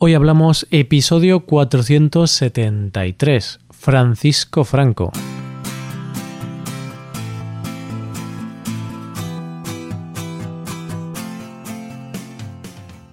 Hoy 0.00 0.14
hablamos 0.14 0.64
episodio 0.70 1.40
473, 1.40 3.58
Francisco 3.70 4.62
Franco. 4.62 5.10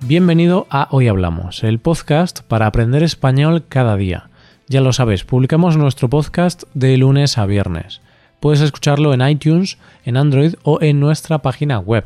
Bienvenido 0.02 0.68
a 0.70 0.88
Hoy 0.92 1.08
Hablamos, 1.08 1.64
el 1.64 1.80
podcast 1.80 2.42
para 2.42 2.68
aprender 2.68 3.02
español 3.02 3.64
cada 3.68 3.96
día. 3.96 4.30
Ya 4.68 4.82
lo 4.82 4.94
sabes, 4.94 5.24
publicamos 5.24 5.78
nuestro 5.78 6.12
podcast 6.12 6.66
de 6.76 6.96
lunes 6.98 7.40
a 7.40 7.48
viernes. 7.48 8.02
Puedes 8.40 8.62
escucharlo 8.62 9.12
en 9.16 9.28
iTunes, 9.28 9.80
en 10.04 10.18
Android 10.18 10.54
o 10.62 10.80
en 10.84 11.00
nuestra 11.00 11.40
página 11.40 11.80
web 11.80 12.06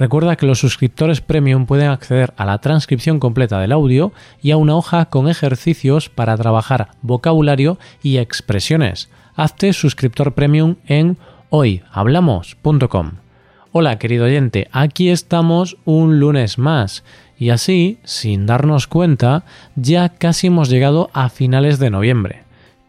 Recuerda 0.00 0.36
que 0.36 0.46
los 0.46 0.58
suscriptores 0.58 1.20
premium 1.20 1.66
pueden 1.66 1.90
acceder 1.90 2.32
a 2.38 2.46
la 2.46 2.56
transcripción 2.56 3.20
completa 3.20 3.60
del 3.60 3.70
audio 3.70 4.14
y 4.40 4.50
a 4.50 4.56
una 4.56 4.74
hoja 4.74 5.04
con 5.04 5.28
ejercicios 5.28 6.08
para 6.08 6.38
trabajar 6.38 6.92
vocabulario 7.02 7.78
y 8.02 8.16
expresiones. 8.16 9.10
Hazte 9.36 9.74
suscriptor 9.74 10.32
premium 10.32 10.76
en 10.86 11.18
hoyhablamos.com. 11.50 13.10
Hola 13.72 13.98
querido 13.98 14.24
oyente, 14.24 14.68
aquí 14.72 15.10
estamos 15.10 15.76
un 15.84 16.18
lunes 16.18 16.56
más 16.56 17.04
y 17.38 17.50
así, 17.50 17.98
sin 18.02 18.46
darnos 18.46 18.86
cuenta, 18.86 19.44
ya 19.76 20.08
casi 20.08 20.46
hemos 20.46 20.70
llegado 20.70 21.10
a 21.12 21.28
finales 21.28 21.78
de 21.78 21.90
noviembre. 21.90 22.44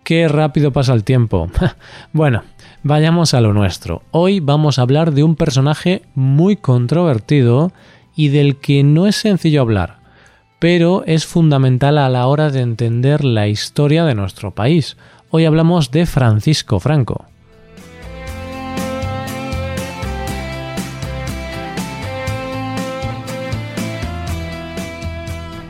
Qué 0.06 0.30
rápido 0.30 0.72
pasa 0.72 0.94
el 0.94 1.04
tiempo. 1.04 1.50
bueno, 2.14 2.44
Vayamos 2.84 3.36
a 3.36 3.42
lo 3.42 3.54
nuestro. 3.54 4.02
Hoy 4.10 4.40
vamos 4.40 4.80
a 4.80 4.82
hablar 4.82 5.14
de 5.14 5.24
un 5.24 5.36
personaje 5.36 6.02
muy 6.16 6.56
controvertido 6.56 7.72
y 8.16 8.30
del 8.30 8.56
que 8.56 8.84
no 8.84 9.06
es 9.06 9.18
sencillo 9.18 9.62
hablar, 9.62 10.00
pero 10.58 11.04
es 11.06 11.28
fundamental 11.28 12.00
a 12.00 12.10
la 12.10 12.26
hora 12.26 12.50
de 12.50 12.62
entender 12.62 13.24
la 13.24 13.48
historia 13.48 14.04
de 14.04 14.16
nuestro 14.16 14.56
país. 14.56 14.98
Hoy 15.30 15.46
hablamos 15.46 15.92
de 15.92 16.08
Francisco 16.08 16.80
Franco. 16.80 17.26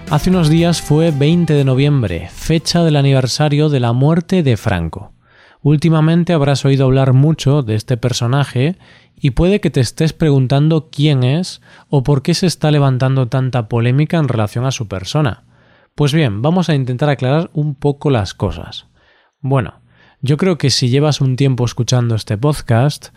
Hace 0.09 0.30
unos 0.30 0.47
días 0.47 0.81
fue 0.81 1.11
20 1.11 1.53
de 1.53 1.66
noviembre, 1.66 2.30
fecha 2.33 2.86
del 2.86 2.95
aniversario 2.95 3.67
de 3.67 3.81
la 3.81 3.91
muerte 3.91 4.43
de 4.43 4.55
Franco. 4.55 5.11
Últimamente 5.64 6.34
habrás 6.34 6.66
oído 6.66 6.86
hablar 6.86 7.14
mucho 7.14 7.62
de 7.62 7.76
este 7.76 7.95
personaje 7.95 8.78
y 9.16 9.31
puede 9.31 9.62
que 9.62 9.70
te 9.70 9.80
estés 9.80 10.12
preguntando 10.12 10.90
quién 10.92 11.23
es 11.23 11.62
o 11.90 12.02
por 12.02 12.23
qué 12.23 12.34
se 12.34 12.48
está 12.48 12.72
levantando 12.72 13.28
tanta 13.28 13.70
polémica 13.70 14.17
en 14.17 14.28
relación 14.28 14.66
a 14.66 14.72
su 14.72 14.88
persona. 14.88 15.44
Pues 15.94 16.14
bien, 16.14 16.42
vamos 16.42 16.70
a 16.70 16.73
intentar 16.73 17.09
aclarar 17.09 17.52
un 17.54 17.76
poco 17.76 18.09
las 18.09 18.34
cosas. 18.34 18.88
Bueno, 19.39 19.82
yo 20.22 20.38
creo 20.38 20.58
que 20.58 20.72
si 20.72 20.89
llevas 20.89 21.22
un 21.22 21.36
tiempo 21.36 21.64
escuchando 21.64 22.16
este 22.16 22.39
podcast, 22.39 23.09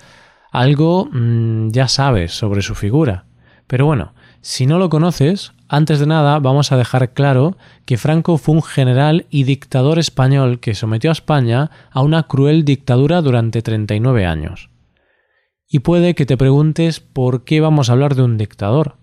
algo 0.53 1.09
mm, 1.11 1.71
ya 1.71 1.89
sabes 1.89 2.33
sobre 2.33 2.61
su 2.61 2.75
figura. 2.75 3.25
Pero 3.67 3.87
bueno, 3.87 4.13
si 4.43 4.67
no 4.67 4.79
lo 4.79 4.91
conoces, 4.91 5.54
antes 5.77 5.99
de 5.99 6.07
nada, 6.07 6.39
vamos 6.39 6.71
a 6.71 6.77
dejar 6.77 7.13
claro 7.15 7.57
que 7.85 7.97
Franco 7.97 8.39
fue 8.39 8.55
un 8.55 8.63
general 8.63 9.27
y 9.29 9.43
dictador 9.43 9.99
español 9.99 10.61
que 10.61 10.75
sometió 10.75 11.11
a 11.11 11.13
España 11.13 11.71
a 11.91 12.03
una 12.03 12.25
cruel 12.25 12.65
dictadura 12.65 13.21
durante 13.23 13.61
39 13.61 14.25
años. 14.25 14.71
Y 15.69 15.81
puede 15.81 16.15
que 16.15 16.27
te 16.27 16.37
preguntes 16.37 17.01
por 17.01 17.45
qué 17.45 17.61
vamos 17.61 17.89
a 17.89 17.95
hablar 17.95 18.15
de 18.15 18.23
un 18.23 18.39
dictador. 18.39 18.99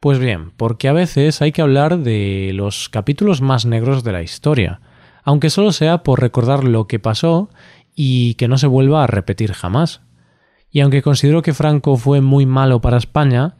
Pues 0.00 0.18
bien, 0.18 0.52
porque 0.56 0.88
a 0.88 0.94
veces 0.94 1.42
hay 1.42 1.52
que 1.52 1.60
hablar 1.60 1.98
de 1.98 2.52
los 2.54 2.88
capítulos 2.88 3.42
más 3.42 3.66
negros 3.66 4.02
de 4.02 4.12
la 4.12 4.22
historia, 4.22 4.80
aunque 5.24 5.50
solo 5.50 5.72
sea 5.72 6.02
por 6.04 6.20
recordar 6.20 6.64
lo 6.64 6.86
que 6.86 6.98
pasó 6.98 7.50
y 7.94 8.32
que 8.34 8.48
no 8.48 8.56
se 8.56 8.66
vuelva 8.66 9.04
a 9.04 9.08
repetir 9.08 9.52
jamás. 9.52 10.00
Y 10.70 10.80
aunque 10.80 11.02
considero 11.02 11.42
que 11.42 11.52
Franco 11.52 11.96
fue 11.98 12.22
muy 12.22 12.46
malo 12.46 12.80
para 12.80 12.96
España, 12.96 13.56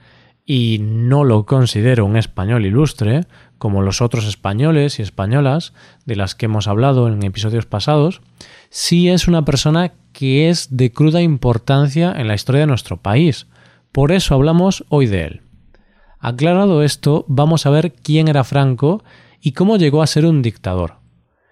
y 0.50 0.78
no 0.80 1.24
lo 1.24 1.44
considero 1.44 2.06
un 2.06 2.16
español 2.16 2.64
ilustre, 2.64 3.26
como 3.58 3.82
los 3.82 4.00
otros 4.00 4.24
españoles 4.24 4.98
y 4.98 5.02
españolas 5.02 5.74
de 6.06 6.16
las 6.16 6.34
que 6.34 6.46
hemos 6.46 6.68
hablado 6.68 7.06
en 7.06 7.22
episodios 7.22 7.66
pasados, 7.66 8.22
sí 8.70 9.10
es 9.10 9.28
una 9.28 9.44
persona 9.44 9.92
que 10.14 10.48
es 10.48 10.74
de 10.74 10.90
cruda 10.90 11.20
importancia 11.20 12.14
en 12.16 12.28
la 12.28 12.34
historia 12.34 12.62
de 12.62 12.66
nuestro 12.66 12.96
país. 12.96 13.46
Por 13.92 14.10
eso 14.10 14.34
hablamos 14.34 14.86
hoy 14.88 15.06
de 15.06 15.24
él. 15.24 15.42
Aclarado 16.18 16.82
esto, 16.82 17.26
vamos 17.28 17.66
a 17.66 17.70
ver 17.70 17.92
quién 17.92 18.26
era 18.26 18.42
Franco 18.42 19.04
y 19.42 19.52
cómo 19.52 19.76
llegó 19.76 20.00
a 20.00 20.06
ser 20.06 20.24
un 20.24 20.40
dictador. 20.40 20.94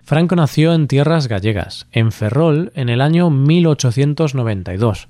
Franco 0.04 0.36
nació 0.36 0.72
en 0.72 0.88
tierras 0.88 1.28
gallegas, 1.28 1.86
en 1.92 2.12
Ferrol, 2.12 2.72
en 2.74 2.88
el 2.88 3.02
año 3.02 3.28
1892. 3.28 5.08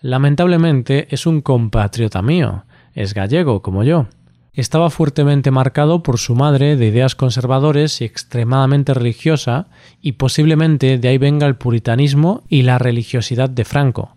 Lamentablemente 0.00 1.06
es 1.14 1.24
un 1.24 1.40
compatriota 1.40 2.20
mío, 2.20 2.64
es 2.94 3.14
gallego 3.14 3.62
como 3.62 3.84
yo. 3.84 4.06
Estaba 4.52 4.90
fuertemente 4.90 5.50
marcado 5.50 6.02
por 6.02 6.18
su 6.18 6.34
madre 6.34 6.76
de 6.76 6.86
ideas 6.86 7.14
conservadores 7.14 8.00
y 8.00 8.04
extremadamente 8.04 8.92
religiosa, 8.92 9.68
y 10.00 10.12
posiblemente 10.12 10.98
de 10.98 11.08
ahí 11.08 11.18
venga 11.18 11.46
el 11.46 11.56
puritanismo 11.56 12.42
y 12.48 12.62
la 12.62 12.78
religiosidad 12.78 13.48
de 13.48 13.64
Franco. 13.64 14.16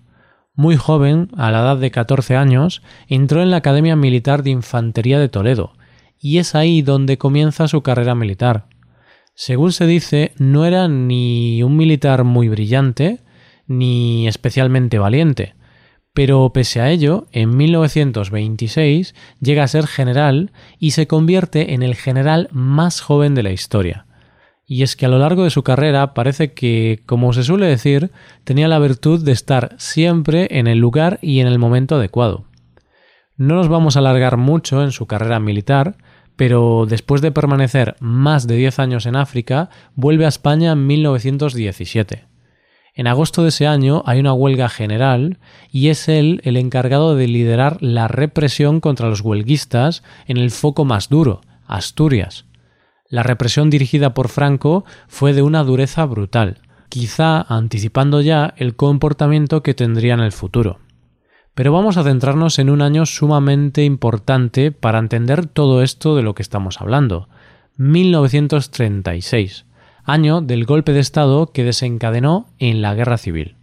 Muy 0.56 0.78
joven, 0.78 1.30
a 1.38 1.52
la 1.52 1.60
edad 1.60 1.78
de 1.78 1.92
14 1.92 2.36
años, 2.36 2.82
entró 3.08 3.42
en 3.42 3.52
la 3.52 3.58
Academia 3.58 3.96
Militar 3.96 4.44
de 4.44 4.50
Infantería 4.50 5.20
de 5.20 5.30
Toledo, 5.30 5.74
y 6.20 6.40
es 6.40 6.56
ahí 6.56 6.82
donde 6.82 7.18
comienza 7.18 7.68
su 7.68 7.84
carrera 7.84 8.16
militar. 8.16 8.66
Según 9.36 9.72
se 9.72 9.86
dice, 9.86 10.34
no 10.38 10.66
era 10.66 10.88
ni 10.88 11.64
un 11.64 11.78
militar 11.78 12.24
muy 12.24 12.50
brillante, 12.50 13.20
ni 13.68 14.28
especialmente 14.28 15.00
valiente, 15.00 15.56
pero 16.14 16.52
pese 16.54 16.82
a 16.82 16.90
ello, 16.90 17.28
en 17.32 17.56
1926 17.56 19.16
llega 19.40 19.64
a 19.64 19.68
ser 19.68 19.88
general 19.88 20.52
y 20.80 20.92
se 20.92 21.08
convierte 21.08 21.74
en 21.74 21.84
el 21.84 21.96
general 21.96 22.50
más 22.52 23.02
joven 23.02 23.34
de 23.36 23.44
la 23.44 23.52
historia. 23.52 24.06
Y 24.66 24.84
es 24.84 24.96
que 24.96 25.06
a 25.06 25.10
lo 25.10 25.20
largo 25.20 25.44
de 25.44 25.50
su 25.50 25.64
carrera 25.64 26.14
parece 26.14 26.54
que, 26.54 27.02
como 27.06 27.34
se 27.34 27.44
suele 27.44 27.66
decir, 27.66 28.12
tenía 28.44 28.68
la 28.68 28.80
virtud 28.80 29.24
de 29.24 29.32
estar 29.32 29.76
siempre 29.78 30.48
en 30.52 30.68
el 30.68 30.80
lugar 30.80 31.20
y 31.22 31.40
en 31.40 31.48
el 31.48 31.60
momento 31.60 31.96
adecuado. 31.96 32.46
No 33.36 33.56
nos 33.56 33.70
vamos 33.70 33.96
a 33.96 34.00
alargar 34.00 34.38
mucho 34.38 34.84
en 34.84 34.92
su 34.92 35.08
carrera 35.08 35.40
militar, 35.40 35.98
pero 36.36 36.86
después 36.88 37.22
de 37.22 37.32
permanecer 37.32 37.96
más 38.00 38.48
de 38.48 38.56
10 38.56 38.80
años 38.80 39.06
en 39.06 39.16
África, 39.16 39.70
vuelve 39.96 40.26
a 40.26 40.30
España 40.30 40.72
en 40.72 40.88
1917. 40.88 42.31
En 42.94 43.08
agosto 43.08 43.44
de 43.44 43.50
ese 43.50 43.68
año 43.68 44.04
hay 44.06 44.20
una 44.20 44.34
huelga 44.34 44.68
general 44.68 45.40
y 45.72 45.88
es 45.88 46.10
él 46.10 46.42
el 46.44 46.58
encargado 46.58 47.16
de 47.16 47.28
liderar 47.28 47.78
la 47.82 48.10
represión 48.10 48.82
contra 48.82 49.08
los 49.08 49.22
huelguistas 49.22 50.04
en 50.28 50.38
el 50.38 50.52
foco 50.52 50.84
más 50.84 51.08
duro, 51.08 51.42
Asturias. 51.68 52.46
La 53.08 53.24
represión 53.24 53.70
dirigida 53.70 54.14
por 54.14 54.28
Franco 54.28 54.84
fue 55.08 55.34
de 55.34 55.42
una 55.42 55.64
dureza 55.64 56.06
brutal, 56.06 56.60
quizá 56.90 57.42
anticipando 57.42 58.20
ya 58.20 58.54
el 58.58 58.76
comportamiento 58.76 59.64
que 59.64 59.74
tendría 59.74 60.14
en 60.14 60.20
el 60.20 60.34
futuro. 60.34 60.80
Pero 61.54 61.72
vamos 61.72 61.96
a 61.98 62.04
centrarnos 62.04 62.60
en 62.60 62.70
un 62.70 62.82
año 62.82 63.06
sumamente 63.06 63.84
importante 63.84 64.72
para 64.72 65.00
entender 65.00 65.46
todo 65.46 65.82
esto 65.82 66.16
de 66.16 66.24
lo 66.24 66.36
que 66.36 66.42
estamos 66.42 66.82
hablando, 66.82 67.30
1936 67.78 69.66
año 70.04 70.42
del 70.42 70.66
golpe 70.66 70.94
de 70.94 71.00
Estado 71.00 71.52
que 71.52 71.64
desencadenó 71.64 72.48
en 72.60 72.82
la 72.82 72.94
Guerra 72.94 73.18
Civil. 73.18 73.56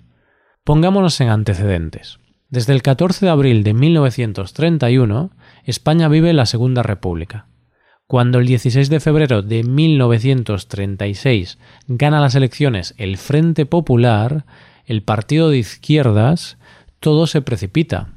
Pongámonos 0.64 1.20
en 1.20 1.28
antecedentes. 1.28 2.18
Desde 2.50 2.72
el 2.72 2.82
14 2.82 3.26
de 3.26 3.30
abril 3.30 3.62
de 3.62 3.74
1931, 3.74 5.30
España 5.64 6.08
vive 6.08 6.32
la 6.32 6.46
Segunda 6.46 6.82
República. 6.82 7.46
Cuando 8.06 8.38
el 8.38 8.46
16 8.46 8.88
de 8.88 9.00
febrero 9.00 9.42
de 9.42 9.62
1936 9.64 11.58
gana 11.88 12.20
las 12.20 12.34
elecciones 12.34 12.94
el 12.96 13.18
Frente 13.18 13.66
Popular, 13.66 14.46
el 14.86 15.02
partido 15.02 15.50
de 15.50 15.58
izquierdas, 15.58 16.56
todo 17.00 17.26
se 17.26 17.42
precipita. 17.42 18.14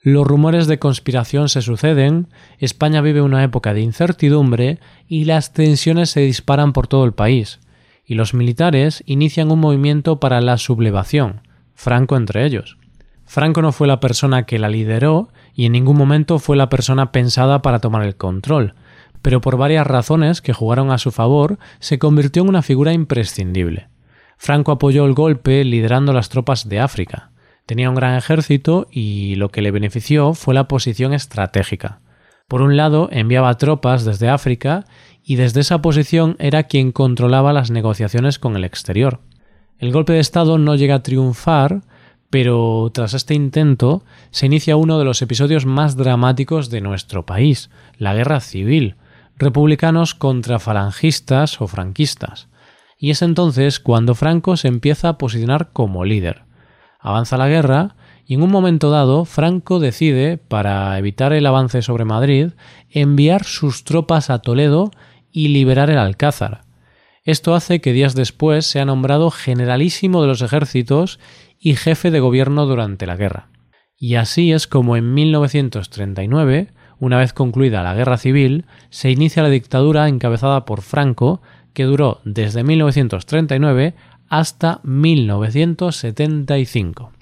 Los 0.00 0.26
rumores 0.26 0.68
de 0.68 0.78
conspiración 0.78 1.48
se 1.48 1.60
suceden, 1.60 2.28
España 2.58 3.00
vive 3.00 3.20
una 3.20 3.42
época 3.42 3.74
de 3.74 3.80
incertidumbre 3.80 4.78
y 5.08 5.24
las 5.24 5.52
tensiones 5.52 6.10
se 6.10 6.20
disparan 6.20 6.72
por 6.72 6.86
todo 6.86 7.04
el 7.04 7.12
país, 7.12 7.58
y 8.04 8.14
los 8.14 8.32
militares 8.32 9.02
inician 9.06 9.50
un 9.50 9.58
movimiento 9.58 10.20
para 10.20 10.40
la 10.40 10.56
sublevación, 10.56 11.40
Franco 11.74 12.16
entre 12.16 12.46
ellos. 12.46 12.78
Franco 13.24 13.60
no 13.60 13.72
fue 13.72 13.86
la 13.88 14.00
persona 14.00 14.46
que 14.46 14.58
la 14.58 14.68
lideró 14.68 15.28
y 15.52 15.66
en 15.66 15.72
ningún 15.72 15.98
momento 15.98 16.38
fue 16.38 16.56
la 16.56 16.70
persona 16.70 17.12
pensada 17.12 17.60
para 17.60 17.80
tomar 17.80 18.04
el 18.04 18.16
control, 18.16 18.74
pero 19.20 19.40
por 19.40 19.56
varias 19.56 19.86
razones 19.86 20.40
que 20.40 20.52
jugaron 20.52 20.90
a 20.90 20.98
su 20.98 21.10
favor 21.10 21.58
se 21.80 21.98
convirtió 21.98 22.42
en 22.42 22.48
una 22.48 22.62
figura 22.62 22.92
imprescindible. 22.92 23.88
Franco 24.38 24.72
apoyó 24.72 25.04
el 25.04 25.14
golpe 25.14 25.64
liderando 25.64 26.12
las 26.12 26.28
tropas 26.28 26.68
de 26.68 26.78
África. 26.78 27.32
Tenía 27.68 27.90
un 27.90 27.96
gran 27.96 28.16
ejército 28.16 28.88
y 28.90 29.34
lo 29.34 29.50
que 29.50 29.60
le 29.60 29.70
benefició 29.70 30.32
fue 30.32 30.54
la 30.54 30.68
posición 30.68 31.12
estratégica. 31.12 32.00
Por 32.48 32.62
un 32.62 32.78
lado, 32.78 33.10
enviaba 33.12 33.58
tropas 33.58 34.06
desde 34.06 34.30
África 34.30 34.86
y 35.22 35.36
desde 35.36 35.60
esa 35.60 35.82
posición 35.82 36.34
era 36.38 36.62
quien 36.62 36.92
controlaba 36.92 37.52
las 37.52 37.70
negociaciones 37.70 38.38
con 38.38 38.56
el 38.56 38.64
exterior. 38.64 39.20
El 39.78 39.92
golpe 39.92 40.14
de 40.14 40.20
Estado 40.20 40.56
no 40.56 40.76
llega 40.76 40.94
a 40.94 41.02
triunfar, 41.02 41.82
pero 42.30 42.90
tras 42.94 43.12
este 43.12 43.34
intento 43.34 44.02
se 44.30 44.46
inicia 44.46 44.76
uno 44.76 44.98
de 44.98 45.04
los 45.04 45.20
episodios 45.20 45.66
más 45.66 45.94
dramáticos 45.94 46.70
de 46.70 46.80
nuestro 46.80 47.26
país, 47.26 47.68
la 47.98 48.14
Guerra 48.14 48.40
Civil, 48.40 48.96
republicanos 49.36 50.14
contra 50.14 50.58
falangistas 50.58 51.60
o 51.60 51.66
franquistas. 51.66 52.48
Y 52.98 53.10
es 53.10 53.20
entonces 53.20 53.78
cuando 53.78 54.14
Franco 54.14 54.56
se 54.56 54.68
empieza 54.68 55.10
a 55.10 55.18
posicionar 55.18 55.68
como 55.74 56.06
líder. 56.06 56.47
Avanza 56.98 57.36
la 57.36 57.48
guerra 57.48 57.96
y 58.26 58.34
en 58.34 58.42
un 58.42 58.50
momento 58.50 58.90
dado 58.90 59.24
Franco 59.24 59.78
decide, 59.78 60.36
para 60.36 60.98
evitar 60.98 61.32
el 61.32 61.46
avance 61.46 61.80
sobre 61.82 62.04
Madrid, 62.04 62.50
enviar 62.90 63.44
sus 63.44 63.84
tropas 63.84 64.30
a 64.30 64.40
Toledo 64.40 64.90
y 65.30 65.48
liberar 65.48 65.90
el 65.90 65.98
Alcázar. 65.98 66.62
Esto 67.24 67.54
hace 67.54 67.80
que 67.80 67.92
días 67.92 68.14
después 68.14 68.66
sea 68.66 68.84
nombrado 68.84 69.30
generalísimo 69.30 70.22
de 70.22 70.28
los 70.28 70.42
ejércitos 70.42 71.20
y 71.58 71.74
jefe 71.74 72.10
de 72.10 72.20
gobierno 72.20 72.66
durante 72.66 73.06
la 73.06 73.16
guerra. 73.16 73.48
Y 73.96 74.14
así 74.14 74.52
es 74.52 74.66
como 74.66 74.96
en 74.96 75.12
1939, 75.14 76.68
una 76.98 77.18
vez 77.18 77.32
concluida 77.32 77.82
la 77.82 77.94
guerra 77.94 78.16
civil, 78.16 78.64
se 78.90 79.10
inicia 79.10 79.42
la 79.42 79.50
dictadura 79.50 80.08
encabezada 80.08 80.64
por 80.64 80.82
Franco, 80.82 81.42
que 81.74 81.84
duró 81.84 82.20
desde 82.24 82.64
1939 82.64 83.94
hasta 84.28 84.80
1975. 84.82 87.12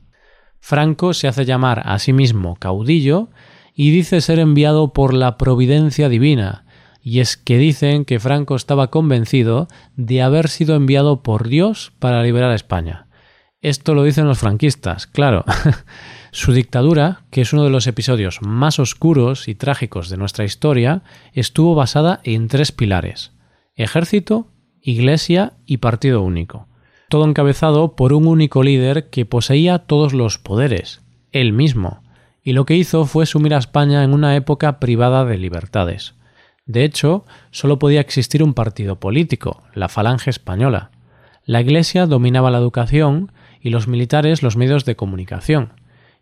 Franco 0.61 1.15
se 1.15 1.29
hace 1.29 1.45
llamar 1.45 1.83
a 1.85 1.99
sí 1.99 2.13
mismo 2.13 2.57
caudillo 2.57 3.29
y 3.75 3.91
dice 3.91 4.21
ser 4.21 4.39
enviado 4.39 4.93
por 4.93 5.15
la 5.15 5.37
providencia 5.37 6.09
divina, 6.09 6.65
y 7.03 7.21
es 7.21 7.37
que 7.37 7.59
dicen 7.59 8.05
que 8.05 8.19
Franco 8.19 8.57
estaba 8.57 8.91
convencido 8.91 9.69
de 9.95 10.23
haber 10.23 10.49
sido 10.49 10.75
enviado 10.75 11.23
por 11.23 11.49
Dios 11.49 11.93
para 11.99 12.23
liberar 12.23 12.51
a 12.51 12.57
España. 12.57 13.07
Esto 13.61 13.95
lo 13.95 14.03
dicen 14.03 14.27
los 14.27 14.39
franquistas, 14.39 15.07
claro. 15.07 15.45
Su 16.33 16.53
dictadura, 16.53 17.25
que 17.31 17.43
es 17.43 17.53
uno 17.53 17.65
de 17.65 17.71
los 17.71 17.87
episodios 17.87 18.41
más 18.43 18.79
oscuros 18.79 19.49
y 19.49 19.55
trágicos 19.55 20.09
de 20.09 20.17
nuestra 20.17 20.45
historia, 20.45 21.03
estuvo 21.33 21.75
basada 21.75 22.21
en 22.25 22.49
tres 22.49 22.73
pilares 22.73 23.37
ejército, 23.77 24.49
iglesia 24.81 25.53
y 25.67 25.77
partido 25.77 26.23
único. 26.23 26.67
Todo 27.09 27.25
encabezado 27.25 27.95
por 27.95 28.13
un 28.13 28.27
único 28.27 28.63
líder 28.63 29.11
que 29.11 29.25
poseía 29.25 29.79
todos 29.79 30.13
los 30.13 30.39
poderes, 30.39 31.03
él 31.31 31.53
mismo, 31.53 32.03
y 32.43 32.53
lo 32.53 32.67
que 32.67 32.75
hizo 32.75 33.07
fue 33.07 33.27
sumir 33.27 33.55
a 33.55 33.59
España 33.59 34.03
en 34.03 34.13
una 34.13 34.35
época 34.35 34.81
privada 34.81 35.25
de 35.25 35.39
libertades. 35.39 36.15
De 36.65 36.85
hecho, 36.85 37.25
solo 37.53 37.79
podía 37.79 38.01
existir 38.01 38.43
un 38.43 38.55
partido 38.55 38.99
político, 38.99 39.63
la 39.73 39.89
Falange 39.89 40.31
Española. 40.31 40.91
La 41.45 41.61
Iglesia 41.61 42.07
dominaba 42.07 42.51
la 42.51 42.59
educación 42.59 43.31
y 43.61 43.71
los 43.71 43.87
militares 43.87 44.43
los 44.43 44.57
medios 44.57 44.85
de 44.85 44.97
comunicación. 44.97 45.75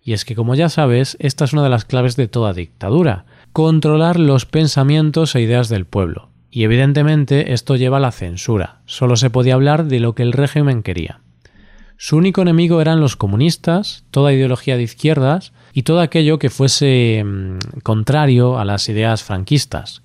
Y 0.02 0.12
es 0.12 0.26
que, 0.26 0.34
como 0.34 0.54
ya 0.54 0.68
sabes, 0.68 1.16
esta 1.18 1.46
es 1.46 1.54
una 1.54 1.62
de 1.62 1.70
las 1.70 1.86
claves 1.86 2.16
de 2.16 2.28
toda 2.28 2.52
dictadura, 2.52 3.24
controlar 3.54 4.18
los 4.20 4.44
pensamientos 4.44 5.34
e 5.34 5.40
ideas 5.40 5.70
del 5.70 5.86
pueblo. 5.86 6.33
Y 6.54 6.62
evidentemente 6.62 7.52
esto 7.52 7.74
lleva 7.74 7.96
a 7.96 8.00
la 8.00 8.12
censura, 8.12 8.78
solo 8.86 9.16
se 9.16 9.28
podía 9.28 9.54
hablar 9.54 9.86
de 9.86 9.98
lo 9.98 10.14
que 10.14 10.22
el 10.22 10.32
régimen 10.32 10.84
quería. 10.84 11.18
Su 11.96 12.16
único 12.16 12.42
enemigo 12.42 12.80
eran 12.80 13.00
los 13.00 13.16
comunistas, 13.16 14.04
toda 14.12 14.32
ideología 14.32 14.76
de 14.76 14.84
izquierdas 14.84 15.52
y 15.72 15.82
todo 15.82 15.98
aquello 15.98 16.38
que 16.38 16.50
fuese 16.50 17.24
mm, 17.24 17.80
contrario 17.82 18.56
a 18.56 18.64
las 18.64 18.88
ideas 18.88 19.24
franquistas. 19.24 20.04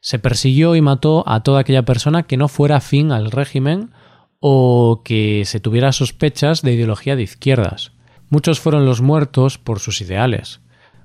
Se 0.00 0.18
persiguió 0.18 0.74
y 0.74 0.80
mató 0.80 1.22
a 1.28 1.42
toda 1.42 1.60
aquella 1.60 1.84
persona 1.84 2.22
que 2.22 2.38
no 2.38 2.48
fuera 2.48 2.76
afín 2.76 3.12
al 3.12 3.30
régimen 3.30 3.90
o 4.38 5.02
que 5.04 5.42
se 5.44 5.60
tuviera 5.60 5.92
sospechas 5.92 6.62
de 6.62 6.72
ideología 6.72 7.14
de 7.14 7.24
izquierdas. 7.24 7.92
Muchos 8.30 8.58
fueron 8.58 8.86
los 8.86 9.02
muertos 9.02 9.58
por 9.58 9.80
sus 9.80 10.00
ideales. 10.00 10.62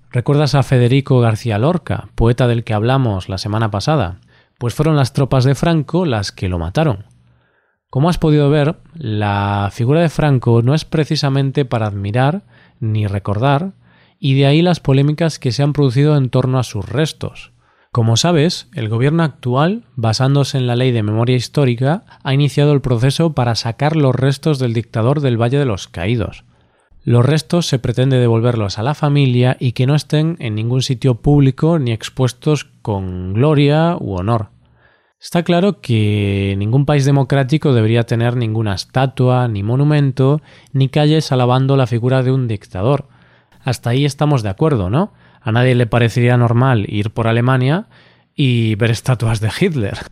¿Recuerdas 0.10 0.56
a 0.56 0.64
Federico 0.64 1.20
García 1.20 1.60
Lorca, 1.60 2.08
poeta 2.16 2.48
del 2.48 2.64
que 2.64 2.74
hablamos 2.74 3.28
la 3.28 3.38
semana 3.38 3.70
pasada? 3.72 4.22
Pues 4.58 4.74
fueron 4.74 4.96
las 4.96 5.14
tropas 5.14 5.44
de 5.44 5.56
Franco 5.56 6.06
las 6.06 6.32
que 6.32 6.50
lo 6.50 6.60
mataron. 6.60 7.06
Como 7.90 8.10
has 8.10 8.18
podido 8.18 8.50
ver, 8.50 8.76
la 8.94 9.70
figura 9.72 10.02
de 10.02 10.10
Franco 10.10 10.62
no 10.62 10.74
es 10.74 10.86
precisamente 10.86 11.66
para 11.66 11.88
admirar 11.88 12.44
ni 12.80 13.08
recordar, 13.08 13.74
y 14.20 14.36
de 14.36 14.46
ahí 14.46 14.62
las 14.62 14.80
polémicas 14.80 15.40
que 15.40 15.52
se 15.52 15.64
han 15.64 15.74
producido 15.74 16.18
en 16.18 16.30
torno 16.30 16.60
a 16.60 16.64
sus 16.64 16.88
restos. 16.88 17.52
Como 17.92 18.18
sabes, 18.18 18.68
el 18.74 18.90
gobierno 18.90 19.24
actual, 19.24 19.86
basándose 19.96 20.58
en 20.58 20.68
la 20.68 20.76
ley 20.76 20.92
de 20.92 21.04
memoria 21.04 21.38
histórica, 21.38 22.04
ha 22.24 22.34
iniciado 22.34 22.74
el 22.74 22.82
proceso 22.82 23.34
para 23.34 23.56
sacar 23.56 23.96
los 23.96 24.14
restos 24.14 24.60
del 24.60 24.74
dictador 24.74 25.22
del 25.22 25.42
Valle 25.42 25.58
de 25.58 25.64
los 25.66 25.88
Caídos. 25.88 26.44
Los 27.06 27.24
restos 27.24 27.68
se 27.68 27.78
pretende 27.78 28.18
devolverlos 28.18 28.80
a 28.80 28.84
la 28.84 28.96
familia 28.96 29.58
y 29.60 29.74
que 29.74 29.86
no 29.86 29.94
estén 29.94 30.38
en 30.40 30.56
ningún 30.56 30.82
sitio 30.82 31.22
público 31.22 31.78
ni 31.78 31.92
expuestos 31.92 32.66
con 32.82 33.36
gloria 33.36 33.96
u 34.00 34.16
honor. 34.16 34.50
Está 35.22 35.44
claro 35.44 35.82
que 35.82 36.56
ningún 36.58 36.88
país 36.88 37.06
democrático 37.06 37.76
debería 37.76 38.08
tener 38.08 38.36
ninguna 38.36 38.74
estatua, 38.74 39.48
ni 39.48 39.62
monumento, 39.62 40.42
ni 40.74 40.90
calles 40.90 41.32
alabando 41.32 41.78
la 41.78 41.86
figura 41.86 42.24
de 42.24 42.32
un 42.32 42.48
dictador. 42.48 43.06
Hasta 43.64 43.92
ahí 43.92 44.04
estamos 44.04 44.42
de 44.42 44.50
acuerdo, 44.50 44.90
¿no? 44.90 45.14
A 45.42 45.52
nadie 45.52 45.76
le 45.76 45.86
parecería 45.86 46.38
normal 46.38 46.88
ir 46.90 47.12
por 47.12 47.28
Alemania 47.28 47.86
y 48.34 48.74
ver 48.76 48.90
estatuas 48.90 49.40
de 49.40 49.52
Hitler. 49.60 49.98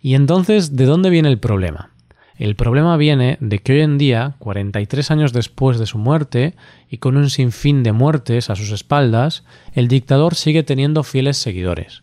Y 0.00 0.14
entonces, 0.14 0.76
¿de 0.76 0.86
dónde 0.86 1.10
viene 1.10 1.28
el 1.28 1.40
problema? 1.40 1.90
El 2.38 2.54
problema 2.54 2.96
viene 2.96 3.36
de 3.40 3.58
que 3.58 3.72
hoy 3.72 3.80
en 3.80 3.98
día, 3.98 4.36
43 4.38 5.10
años 5.10 5.32
después 5.32 5.78
de 5.80 5.86
su 5.86 5.98
muerte 5.98 6.54
y 6.88 6.98
con 6.98 7.16
un 7.16 7.30
sinfín 7.30 7.82
de 7.82 7.90
muertes 7.90 8.48
a 8.48 8.54
sus 8.54 8.70
espaldas, 8.70 9.44
el 9.72 9.88
dictador 9.88 10.36
sigue 10.36 10.62
teniendo 10.62 11.02
fieles 11.02 11.36
seguidores. 11.36 12.02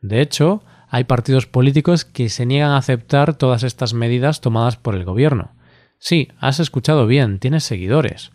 De 0.00 0.22
hecho, 0.22 0.64
hay 0.88 1.04
partidos 1.04 1.46
políticos 1.46 2.06
que 2.06 2.30
se 2.30 2.46
niegan 2.46 2.70
a 2.70 2.78
aceptar 2.78 3.36
todas 3.36 3.62
estas 3.62 3.92
medidas 3.92 4.40
tomadas 4.40 4.78
por 4.78 4.94
el 4.94 5.04
gobierno. 5.04 5.52
Sí, 5.98 6.28
has 6.38 6.60
escuchado 6.60 7.06
bien, 7.06 7.38
tiene 7.38 7.60
seguidores. 7.60 8.32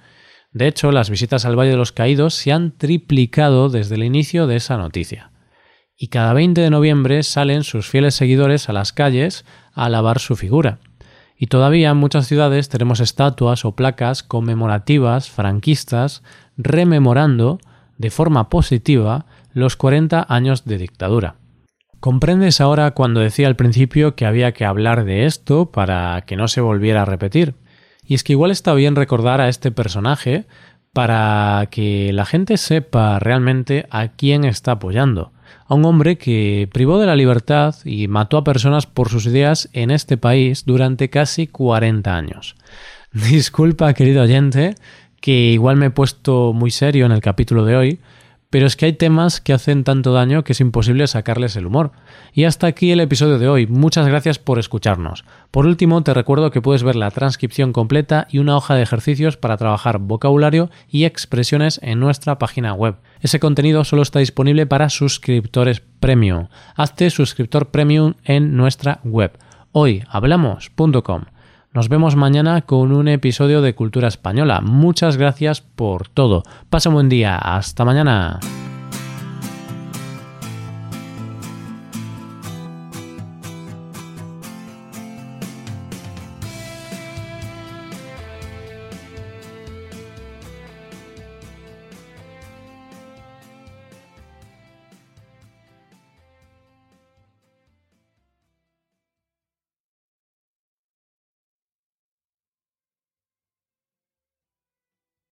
De 0.51 0.67
hecho, 0.67 0.91
las 0.91 1.09
visitas 1.09 1.45
al 1.45 1.57
Valle 1.57 1.71
de 1.71 1.77
los 1.77 1.91
Caídos 1.91 2.35
se 2.35 2.51
han 2.51 2.77
triplicado 2.77 3.69
desde 3.69 3.95
el 3.95 4.03
inicio 4.03 4.45
de 4.45 4.57
esa 4.57 4.77
noticia. 4.77 5.31
Y 5.97 6.09
cada 6.09 6.33
20 6.33 6.61
de 6.61 6.69
noviembre 6.69 7.23
salen 7.23 7.63
sus 7.63 7.87
fieles 7.87 8.13
seguidores 8.13 8.69
a 8.69 8.73
las 8.73 8.93
calles 8.93 9.45
a 9.73 9.85
alabar 9.85 10.19
su 10.19 10.35
figura. 10.35 10.79
Y 11.41 11.47
todavía 11.47 11.91
en 11.91 11.97
muchas 11.97 12.27
ciudades 12.27 12.67
tenemos 12.67 12.99
estatuas 12.99 13.63
o 13.63 13.71
placas 13.71 14.23
conmemorativas 14.23 15.29
franquistas 15.29 16.21
rememorando 16.57 17.59
de 17.97 18.09
forma 18.09 18.49
positiva 18.49 19.25
los 19.53 19.77
40 19.77 20.25
años 20.27 20.65
de 20.65 20.77
dictadura. 20.77 21.35
¿Comprendes 22.01 22.59
ahora 22.59 22.91
cuando 22.91 23.21
decía 23.21 23.47
al 23.47 23.55
principio 23.55 24.15
que 24.15 24.25
había 24.25 24.51
que 24.51 24.65
hablar 24.65 25.05
de 25.05 25.25
esto 25.25 25.71
para 25.71 26.21
que 26.27 26.35
no 26.35 26.49
se 26.49 26.59
volviera 26.59 27.03
a 27.03 27.05
repetir? 27.05 27.55
Y 28.05 28.15
es 28.15 28.25
que 28.25 28.33
igual 28.33 28.51
está 28.51 28.73
bien 28.73 28.97
recordar 28.97 29.39
a 29.39 29.47
este 29.47 29.71
personaje 29.71 30.45
para 30.93 31.67
que 31.71 32.11
la 32.13 32.25
gente 32.25 32.57
sepa 32.57 33.19
realmente 33.19 33.85
a 33.89 34.09
quién 34.09 34.43
está 34.43 34.73
apoyando. 34.73 35.31
A 35.67 35.75
un 35.75 35.85
hombre 35.85 36.17
que 36.17 36.67
privó 36.71 36.99
de 36.99 37.05
la 37.05 37.15
libertad 37.15 37.75
y 37.85 38.07
mató 38.07 38.37
a 38.37 38.43
personas 38.43 38.87
por 38.87 39.09
sus 39.09 39.25
ideas 39.25 39.69
en 39.73 39.91
este 39.91 40.17
país 40.17 40.65
durante 40.65 41.09
casi 41.09 41.47
40 41.47 42.15
años. 42.15 42.55
Disculpa, 43.13 43.93
querido 43.93 44.23
oyente, 44.23 44.75
que 45.21 45.51
igual 45.51 45.75
me 45.77 45.87
he 45.87 45.91
puesto 45.91 46.53
muy 46.53 46.71
serio 46.71 47.05
en 47.05 47.11
el 47.11 47.21
capítulo 47.21 47.65
de 47.65 47.75
hoy, 47.75 47.99
pero 48.49 48.65
es 48.65 48.75
que 48.75 48.85
hay 48.85 48.93
temas 48.93 49.41
que 49.41 49.53
hacen 49.53 49.83
tanto 49.83 50.13
daño 50.13 50.43
que 50.43 50.53
es 50.53 50.61
imposible 50.61 51.07
sacarles 51.07 51.55
el 51.55 51.65
humor. 51.65 51.91
Y 52.33 52.45
hasta 52.45 52.67
aquí 52.67 52.91
el 52.91 52.99
episodio 52.99 53.37
de 53.37 53.47
hoy. 53.47 53.67
Muchas 53.67 54.07
gracias 54.07 54.39
por 54.39 54.59
escucharnos. 54.59 55.23
Por 55.51 55.65
último, 55.65 56.01
te 56.03 56.13
recuerdo 56.13 56.51
que 56.51 56.61
puedes 56.61 56.83
ver 56.83 56.95
la 56.95 57.11
transcripción 57.11 57.73
completa 57.73 58.27
y 58.29 58.39
una 58.39 58.57
hoja 58.57 58.75
de 58.75 58.81
ejercicios 58.81 59.37
para 59.37 59.57
trabajar 59.57 59.99
vocabulario 59.99 60.69
y 60.89 61.05
expresiones 61.05 61.79
en 61.83 61.99
nuestra 61.99 62.39
página 62.39 62.73
web. 62.73 62.95
Ese 63.21 63.39
contenido 63.39 63.83
solo 63.83 64.01
está 64.01 64.19
disponible 64.19 64.65
para 64.65 64.89
suscriptores 64.89 65.81
premium. 65.99 66.47
Hazte 66.75 67.09
suscriptor 67.09 67.69
premium 67.69 68.15
en 68.23 68.55
nuestra 68.57 68.99
web 69.03 69.37
hoyhablamos.com. 69.71 71.25
Nos 71.71 71.87
vemos 71.87 72.15
mañana 72.15 72.63
con 72.63 72.91
un 72.91 73.07
episodio 73.07 73.61
de 73.61 73.75
Cultura 73.75 74.07
Española. 74.07 74.59
Muchas 74.61 75.17
gracias 75.17 75.61
por 75.61 76.07
todo. 76.07 76.41
Pasa 76.71 76.89
un 76.89 76.95
buen 76.95 77.09
día. 77.09 77.37
Hasta 77.37 77.85
mañana. 77.85 78.39